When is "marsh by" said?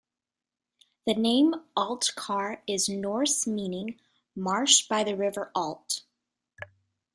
4.35-5.03